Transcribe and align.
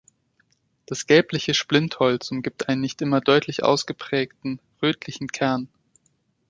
Das 0.87 1.05
gelbliche 1.05 1.53
Splintholz 1.53 2.31
umgibt 2.31 2.67
einen 2.69 2.81
nicht 2.81 3.03
immer 3.03 3.21
deutlich 3.21 3.63
ausgeprägten, 3.63 4.59
rötlichen 4.81 5.27
Kern. 5.27 5.67